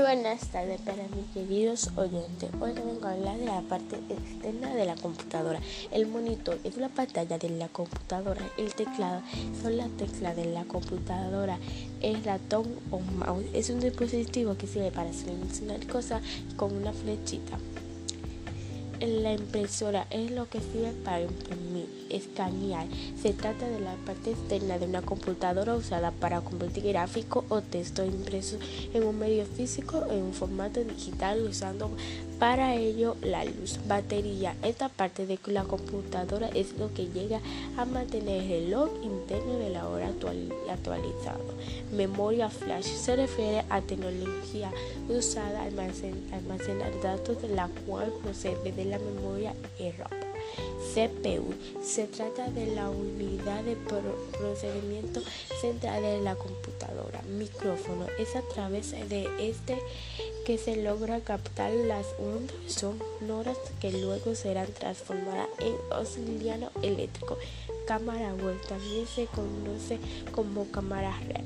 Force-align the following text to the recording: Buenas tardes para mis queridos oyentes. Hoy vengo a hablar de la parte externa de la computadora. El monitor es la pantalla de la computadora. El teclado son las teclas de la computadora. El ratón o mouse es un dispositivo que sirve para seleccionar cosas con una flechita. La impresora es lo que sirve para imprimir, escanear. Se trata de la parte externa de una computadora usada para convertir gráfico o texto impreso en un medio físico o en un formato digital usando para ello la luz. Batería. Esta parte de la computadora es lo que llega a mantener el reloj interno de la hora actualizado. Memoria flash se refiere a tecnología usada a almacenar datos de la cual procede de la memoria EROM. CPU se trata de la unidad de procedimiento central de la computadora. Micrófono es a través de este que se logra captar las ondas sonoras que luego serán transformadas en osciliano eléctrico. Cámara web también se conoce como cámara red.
Buenas 0.00 0.48
tardes 0.48 0.80
para 0.80 1.04
mis 1.14 1.24
queridos 1.32 1.88
oyentes. 1.94 2.50
Hoy 2.60 2.72
vengo 2.72 3.06
a 3.06 3.12
hablar 3.12 3.38
de 3.38 3.44
la 3.44 3.60
parte 3.60 3.94
externa 4.08 4.74
de 4.74 4.86
la 4.86 4.96
computadora. 4.96 5.60
El 5.92 6.08
monitor 6.08 6.58
es 6.64 6.76
la 6.78 6.88
pantalla 6.88 7.38
de 7.38 7.48
la 7.50 7.68
computadora. 7.68 8.40
El 8.58 8.74
teclado 8.74 9.22
son 9.62 9.76
las 9.76 9.88
teclas 9.90 10.34
de 10.34 10.46
la 10.46 10.64
computadora. 10.64 11.60
El 12.02 12.24
ratón 12.24 12.66
o 12.90 12.98
mouse 12.98 13.46
es 13.52 13.70
un 13.70 13.78
dispositivo 13.78 14.56
que 14.56 14.66
sirve 14.66 14.90
para 14.90 15.12
seleccionar 15.12 15.86
cosas 15.86 16.22
con 16.56 16.74
una 16.74 16.92
flechita. 16.92 17.56
La 19.00 19.32
impresora 19.32 20.06
es 20.10 20.30
lo 20.30 20.48
que 20.48 20.60
sirve 20.60 20.92
para 21.04 21.22
imprimir, 21.22 21.88
escanear. 22.10 22.86
Se 23.20 23.32
trata 23.32 23.68
de 23.68 23.80
la 23.80 23.94
parte 24.06 24.30
externa 24.30 24.78
de 24.78 24.86
una 24.86 25.02
computadora 25.02 25.74
usada 25.74 26.12
para 26.12 26.40
convertir 26.40 26.84
gráfico 26.84 27.44
o 27.48 27.60
texto 27.60 28.04
impreso 28.04 28.58
en 28.92 29.04
un 29.04 29.18
medio 29.18 29.44
físico 29.46 29.98
o 29.98 30.12
en 30.12 30.22
un 30.22 30.32
formato 30.32 30.82
digital 30.84 31.42
usando 31.42 31.90
para 32.38 32.74
ello 32.74 33.16
la 33.22 33.44
luz. 33.44 33.78
Batería. 33.86 34.54
Esta 34.62 34.88
parte 34.88 35.26
de 35.26 35.38
la 35.46 35.64
computadora 35.64 36.48
es 36.48 36.76
lo 36.78 36.92
que 36.92 37.06
llega 37.06 37.40
a 37.76 37.84
mantener 37.84 38.42
el 38.42 38.48
reloj 38.48 38.90
interno 39.02 39.58
de 39.58 39.70
la 39.70 39.88
hora 39.88 40.08
actualizado. 40.08 41.54
Memoria 41.92 42.50
flash 42.50 42.86
se 42.86 43.16
refiere 43.16 43.64
a 43.70 43.80
tecnología 43.80 44.70
usada 45.08 45.62
a 45.62 45.66
almacenar 45.66 47.00
datos 47.02 47.42
de 47.42 47.48
la 47.48 47.68
cual 47.86 48.12
procede 48.22 48.72
de 48.72 48.84
la 48.84 48.98
memoria 48.98 49.54
EROM. 49.78 50.33
CPU 50.94 51.54
se 51.82 52.06
trata 52.06 52.50
de 52.50 52.74
la 52.74 52.88
unidad 52.88 53.64
de 53.64 53.76
procedimiento 53.76 55.20
central 55.60 56.02
de 56.02 56.20
la 56.20 56.36
computadora. 56.36 57.22
Micrófono 57.22 58.06
es 58.18 58.36
a 58.36 58.42
través 58.42 58.92
de 58.92 59.28
este 59.40 59.78
que 60.46 60.58
se 60.58 60.76
logra 60.76 61.20
captar 61.20 61.72
las 61.72 62.06
ondas 62.18 62.54
sonoras 62.66 63.58
que 63.80 63.90
luego 63.92 64.34
serán 64.34 64.72
transformadas 64.72 65.48
en 65.58 65.74
osciliano 65.90 66.70
eléctrico. 66.82 67.38
Cámara 67.86 68.34
web 68.34 68.60
también 68.68 69.06
se 69.06 69.26
conoce 69.26 69.98
como 70.32 70.70
cámara 70.70 71.18
red. 71.26 71.44